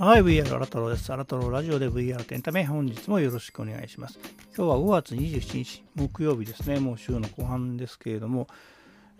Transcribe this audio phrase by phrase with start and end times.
[0.00, 1.12] はい、VR アラ太郎です。
[1.12, 4.20] アラ太郎ラジオで VR とエンタメ、本日もよろしくお願いします。
[4.56, 6.78] 今日は5月27日、木曜日ですね。
[6.78, 8.46] もう週の後半ですけれども、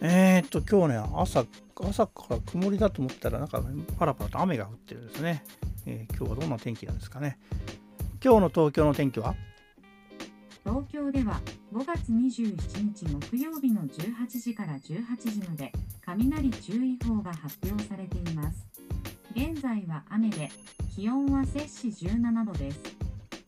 [0.01, 1.45] えー、っと、今日ね、朝、
[1.83, 3.61] 朝から曇りだと思ったら、なんか
[3.98, 5.43] パラパラと雨が降ってるんですね。
[5.84, 7.41] えー、今日はどんな天気なんですかね。
[8.23, 9.34] 今日の東京の天気は？
[10.62, 11.41] 東京では
[11.73, 15.73] 5月27日木曜日の18時から18時まで
[16.05, 18.67] 雷注意報が発表されています。
[19.59, 20.48] 現在は雨で
[20.95, 22.79] 気温は摂氏17度です。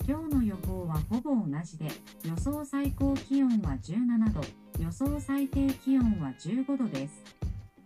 [0.09, 1.87] 今日の予報はほぼ同じで
[2.25, 4.41] 予想最高気温は17度、
[4.83, 7.23] 予想最低気温は15度です。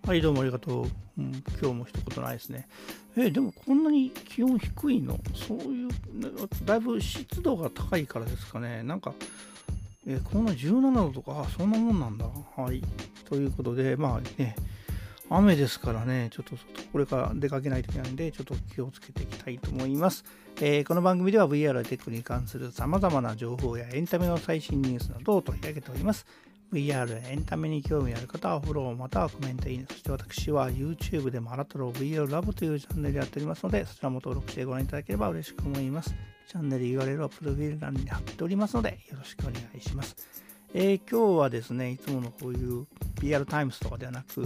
[0.06, 0.86] はい、どうもありがとう。
[1.18, 2.66] うん、今日も一言ないですね。
[3.14, 5.20] えでもこんなに気温低いの？
[5.34, 5.88] そういう、
[6.64, 8.82] だいぶ湿度が高いからですかね。
[8.84, 9.12] なんか、
[10.06, 12.24] えこんな17度とか、あ、そんなもんなんだ。
[12.56, 12.80] はい。
[13.26, 14.56] ということで、まあね、
[15.30, 16.56] 雨ですからね、ちょっと
[16.92, 20.24] これから出かけないといけないんで、ちょっと気をつけていきたいと思います。
[20.60, 26.26] えー、この番組では VR テックに関する様々な情報やエンタメの最新ニュースなどを取り上げております。
[26.72, 29.86] VR エンタメに興味ある方はフォローまたはコメントいいね。
[29.88, 36.14] そして私は YouTube でもアラトロ VR ラブというチャンネルやっておりますので、そちらも登録してご覧いただければ嬉しく思います。
[36.48, 40.16] チャンネル URL はプロフィール欄に貼っておりますので、よろしくお願いします。
[40.74, 42.86] えー、今日はですね、いつものこういう
[43.20, 44.44] PR タイムスとかではなく、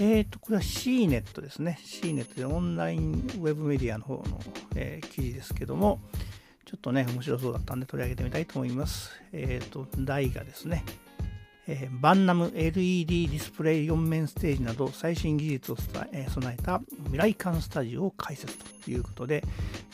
[0.00, 1.78] えっ、ー、と、これは CNET ですね。
[1.84, 4.40] CNET でオンラインウェブメディアの方の、
[4.74, 6.00] えー、記事ですけども、
[6.64, 9.12] ちょっとね、面白そうだったんで取り上げてみたいと思います。
[9.32, 10.84] えっ、ー、と、題がですね、
[11.66, 19.42] えー、バンナム LED ディスプレイ4面ステージなど最新技術を備ええた未来館スタジオを開設ということで、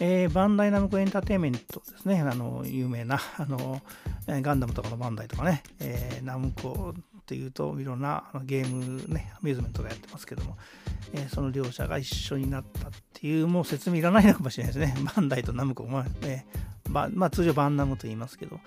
[0.00, 3.80] えー、バンダイナムコエンターテインメントですね、あの有名なあの
[4.26, 6.92] ガンダムとかのバンダイとかね、えー、ナムコ
[7.30, 10.56] っていうといろんなゲームね、アミューズメントがやってますけども、
[11.12, 14.96] えー、その両者が一緒になったっていう、もう説明いらないのかもしれないですね。
[15.14, 18.58] バンダイとナムコ、まあえー、まあ、通常バンナムと言いますけど、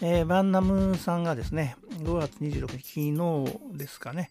[0.00, 4.30] えー、バンナムさんがですね、5月26日、昨日ですかね、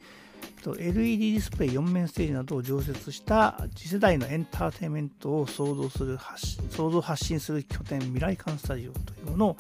[0.66, 6.18] LED ディスプレイ4面ステージなどを常設した次世代のエンターテインメントを創造する
[6.70, 9.58] 創造発信する拠点未来館スタジオというものを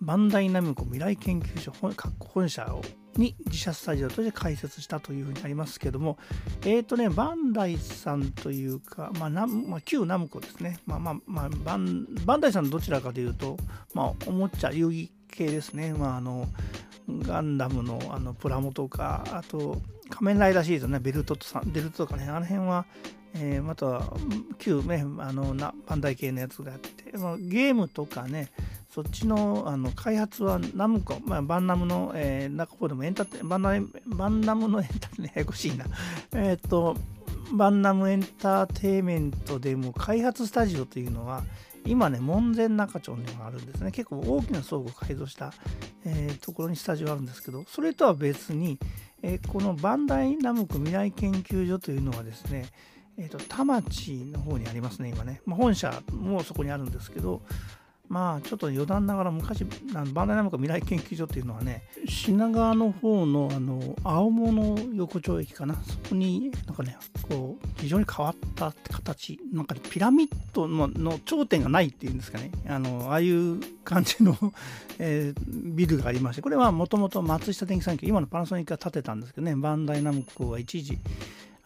[0.00, 1.72] バンダイナムコ未来研究所
[2.20, 2.82] 本社を
[3.16, 6.18] に自社スタジオとして開設したというふうになりますけども、
[6.64, 10.78] えっ、ー、とね、バンダイさんというか、まあ、まあ、旧ナムコですね。
[10.86, 13.56] まあまあ、まあ、バンバンダイさんどちらかというと、
[13.92, 15.94] まあ、おもちゃ、遊戯系ですね。
[15.94, 16.46] まあ、あの、
[17.08, 19.78] ガンダムのあのプラモとか、あと、
[20.10, 22.86] 仮面ライダーシリーズね、ベルトとさベルトとかね、あの辺は、
[23.34, 24.16] えー、または
[24.58, 28.50] 旧ね、あのなバンダイ系のやつがあって、まあ、ゲームとかね、
[28.90, 35.84] そっちのあの開発はナムコ、まあ、バンナムの、えー、中方でもエンタテバンナバンナムのエンタテ、ややこしいな。
[36.34, 36.96] えっ、と、
[37.52, 41.44] バンナムエンターテイメントでも開発スタジオというのは、
[41.86, 43.90] 今ね、門前仲町にもあるんですね。
[43.90, 45.52] 結構大きな倉庫を改造した、
[46.04, 48.78] えー、ところにスタジオあるんですけど、それとは別に、
[49.22, 52.66] えー、このバンダイナムコ未来研究所というのはですね、
[53.16, 55.40] えーと、田町の方にありますね、今ね。
[55.44, 57.42] まあ、本社もそこにあるんですけど、
[58.08, 65.74] まあちょっと余談ながら昔バンダイナムコ未来研究所っていうのはね品川の方のあの青物横丁駅かな。
[65.74, 72.50] そこになんかねこう非常に変わった形なんか、ピラミッドのの頂点がないっていうんですかね。
[72.66, 74.36] あのああいう感じの、
[74.98, 80.98] えー、ビルがありましてこれはもともと松下電器産業今のパナソニックが建てたんですけどねバンダイナムコが一時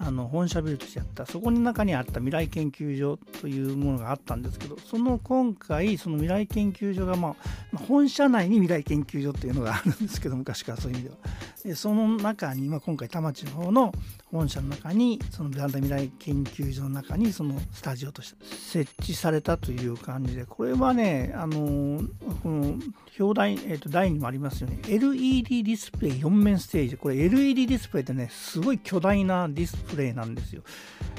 [0.04, 7.36] あの本社ビルとしてやったそこの中にあった未来研究所というものがあったんですけどその今回その未来研究所が、ま
[7.72, 11.16] あ、本社内に未来研究所というのがあるんですけど昔からそういう意味では。
[11.62, 13.92] でその中に、まあ、今回田町の方の
[14.32, 22.00] 本社の中にそのベランダ未来研究所の中にそのスタジオとして設置されたという感じでこれはねあの
[22.42, 22.78] この
[23.18, 26.96] 表題、えー、と台にもありますよね LED ディスプレイ4面ステージ。
[26.96, 29.91] これ LED ディスプレイってねすごい巨大なディスプレイ。
[29.94, 30.62] プレイなんですよ。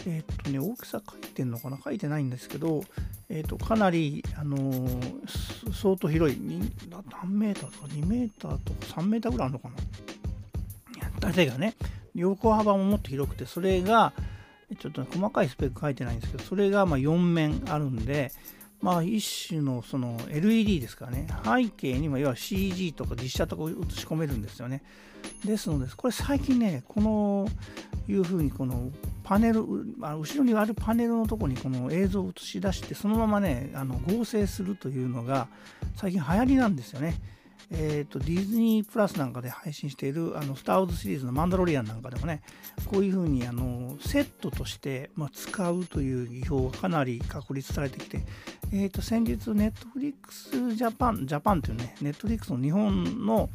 [0.08, 1.78] えっ、とね大きさ書いてんのかな？
[1.84, 2.84] 書いてないんですけど
[3.30, 6.40] えーと、かなり、あのー、相当広い。
[6.40, 9.76] 何メーターとか？2メーターとか？3メーターぐらいあるのかな？
[11.20, 11.76] 大体がね
[12.16, 14.14] 横幅ももっと広くてそれが
[14.80, 18.32] ちょっと細かいスペック書いてないんですけどそれがま4面あるんで
[18.84, 21.28] まあ一種のその LED ですからね。
[21.46, 24.84] 背景にも要は CG とか実写とか映し込めるんですよね。
[25.46, 27.48] ですのでこれ最近ねこの
[28.10, 28.92] いうふうにこの
[29.24, 29.64] パネル
[30.02, 35.48] あ後ろにあるパネルのとこにこの映像を映し出してそのままねあの合成するというのが
[35.96, 37.16] 最近流行りなんですよね。
[37.72, 42.44] えーと、ディズニープラスなんかで配信しているあのスター・ウォーズシリーズのマンダロリアンなんかでもね
[42.86, 48.26] こういうふうにあのセットとして、まあ、使うという技法がかなり確立されてきて、
[48.76, 53.52] えーと、先日ネットフリックスジャパンジャパンというねネットフリックスの日本の、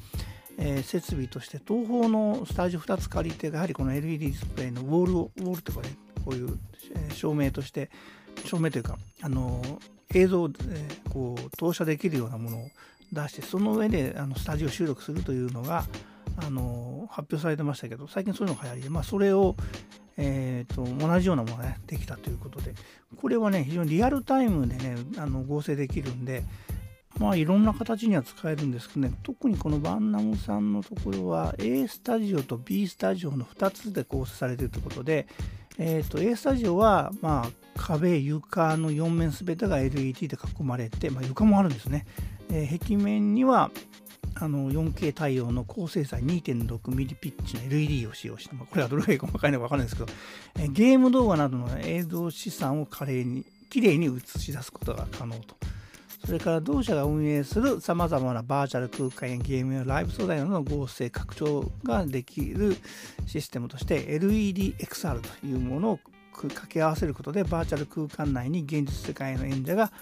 [0.56, 5.88] えー、設備として東宝のスタジオ2つ借りてやはりこの LED ディスプレイのウォールをウォールとかね
[6.24, 6.56] こういう、
[6.94, 7.90] え、照明として
[8.44, 9.60] 照明というかあの
[10.14, 12.68] 映像を、え、こう投射できるようなものを
[13.12, 15.84] 出してその上であのスタジオ収録するというのが
[16.40, 19.56] あの発表されてましたけど最近そういうのが流行りで、まあ、それを、
[20.16, 22.74] えーと、同じようなものが、ね、できたということで
[23.16, 26.44] これはね非常にリアルタイムでねあの合成できるんで
[27.18, 35.26] まあいろんな形には使えるんですけどね特にこのバンナムさんのところは A スタジオと B スタジオの2つで構成されているということで、
[35.78, 42.06] えーと、A スタジオは、まあ、壁床の4面全てが LED で囲まれて、まあ、床もあるんですね。
[42.50, 43.70] え、壁面には
[44.40, 50.18] あの 4K 対応の高精細 2.6mm ピッチの LED を使用して、まあ、これはどれぐらい細かいのか分からないですけど、
[50.60, 55.56] え、ゲーム動画などの映像資産を華麗にきれいに映し出すことが可能と。
[56.24, 62.76] それから同社が運営するさまざまなバーチャル空間やゲームやライブ素材などの合成拡張ができる
[63.26, 66.00] システムとして LEDXR というものを
[66.32, 69.92] 掛け合わせることでバーチャル空間内に現実世界の演者が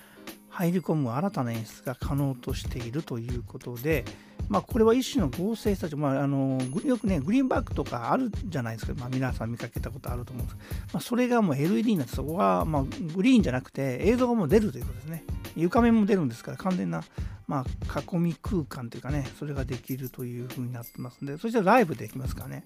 [0.56, 4.06] 入り込む新たな演出が可能としているということで、
[4.48, 10.56] まあ、これは一種の合成スタジオ、まあ、あのよくね、グリーンバックとかあるじゃないですか、まあ、皆さん見かけたことあると思うんです。
[10.94, 15.24] まあ、それがもう LED になって、そこはまあグリーンじゃなくて映像がもう出るということですね。
[15.56, 17.04] 床面も出るんですから、完全な、
[17.46, 22.64] まあ、囲み空間というかね、それができるというふうになってますので、そしてライブできますからね、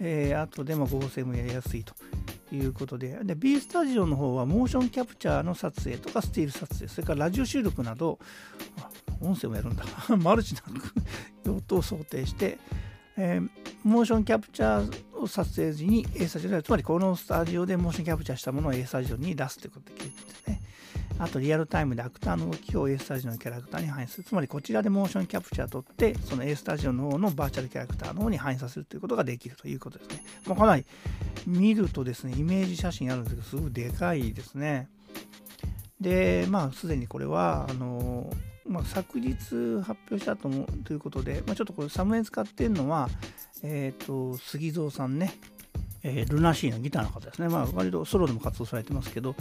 [0.00, 1.94] えー、あとでも合成もやりやすいと。
[2.52, 8.18] いうことで、で B スタジオの方はモーションキャプチャーの撮影とかスティール撮影、それからラジオ収録など、
[9.20, 9.84] 音声もやるんだ、
[10.16, 10.62] マルチな
[11.44, 12.58] 用途を想定して、
[13.16, 13.48] えー、
[13.82, 20.57] モーションキャプチャーを撮影時に A スタジオで、つまりこのスタジオでモーションキャプチャーしたものを A スタジオに出すということできるんですね。
[21.18, 24.24] あとリアルタイムでアクターの動きを A スタジオのキャラクターに反映する。
[24.24, 30.22] つまりこちらでモーションキャプチャー取って、その A スタジオの方のバーチャルキャラクターの方に反映させるということができるということですね。
[30.46, 30.84] もうかなり
[31.46, 34.88] 見るとですね、イメージ写真あるんですけど、すごいでかいですね。
[36.00, 38.30] で、まあ、すでにこれは、あの、
[38.66, 39.34] まあ、昨日
[39.82, 43.08] 発表したと思うということで、まあ、ちょっとこれサムネ使ってるのは、
[43.62, 45.34] えっ、ー、と、杉蔵さんね、
[46.02, 47.48] えー、ルナシーのギターの方ですね。
[47.48, 49.34] まあ、割とソロでも活動されてますけど、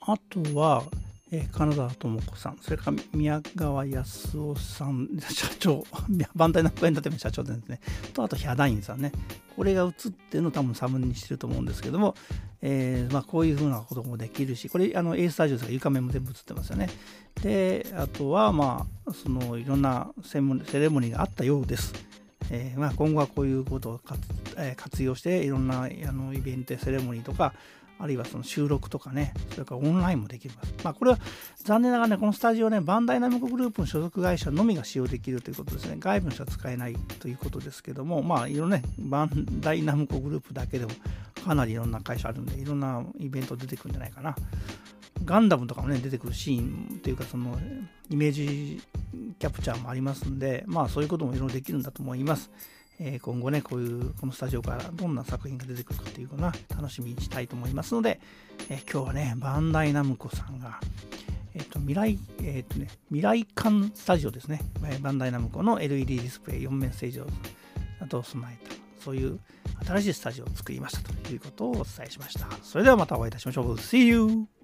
[0.00, 0.84] あとは、
[1.32, 5.84] えー、金沢智子さん、それから宮川康夫さん、 社長、
[6.34, 7.80] バンダイナックエンターテイメント社長ですね、
[8.12, 9.12] と、あとヒャダインさんね、
[9.56, 12.16] これが映ってるの多分サムにしてると思うんですけども、
[12.62, 16.90] えー、まあ、こういう風なこともできるし、これ、あの A スタジオとか床面も全部映ってますよね。
[17.42, 20.42] で、あとは、まあ、そのいろんなセレ
[20.88, 21.94] モニーがあったようです。
[22.50, 24.20] えー、まあ、今後はこういうことを活,、
[24.58, 27.54] え、活用して、いろんなあのイベントやセレモニーとか、
[28.00, 30.74] あるいはその収録とかね、それからオンラインもできます。
[30.82, 31.18] まあ、これは
[31.62, 35.96] 残念ながらね、このスタジオね、バンダイナムコグループの所属会社のみが使用できるということですね。
[35.98, 40.92] 外部の人は使えないということですけども、まあ、いろんなね、バンダイナムコグループだけでも
[41.44, 44.34] かなりいろんな会社あるんで、いろんなイベント出てくるんじゃないかな。
[45.24, 47.58] ガンダムとかもね、出てくるシーンというか、その
[48.08, 48.80] イメージ
[49.38, 52.50] キャプチャーもありますんで、まあそういうこともいろいろできるんだと思います。
[53.02, 58.20] えー、今後ね、こういう、このスタジオからどんな作品が出てくるかっていうのは楽しみにしたいと思いますので、
[58.68, 60.78] えー、今日はね、バンダイナムコさんが、
[61.54, 64.60] えっ、と、未来、えっ、とね、未来館スタジオですね、
[65.00, 67.24] バンダイナムコの LED ディスプレイ4面正常
[68.00, 69.40] などを備えた、そういう
[69.86, 72.46] 新しいスタジオを作りましたということをお伝えしました。
[72.62, 73.74] それではまたお会いいたしましょう。
[73.76, 74.59] See you!